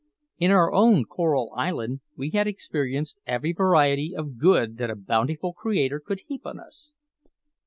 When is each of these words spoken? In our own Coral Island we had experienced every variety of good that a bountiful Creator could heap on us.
In 0.39 0.49
our 0.49 0.73
own 0.73 1.05
Coral 1.05 1.53
Island 1.55 1.99
we 2.17 2.31
had 2.31 2.47
experienced 2.47 3.19
every 3.27 3.53
variety 3.53 4.15
of 4.15 4.39
good 4.39 4.77
that 4.79 4.89
a 4.89 4.95
bountiful 4.95 5.53
Creator 5.53 5.99
could 5.99 6.21
heap 6.25 6.43
on 6.47 6.59
us. 6.59 6.93